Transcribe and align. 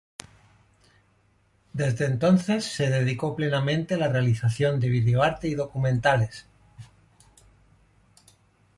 Desde 1.73 2.05
entonces 2.05 2.65
se 2.65 2.89
dedicó 2.89 3.35
plenamente 3.35 3.93
a 3.93 3.97
la 3.99 4.07
realización 4.07 4.79
de 4.79 4.89
video 4.89 5.21
arte 5.21 5.47
y 5.47 5.53
documentales. 5.53 6.47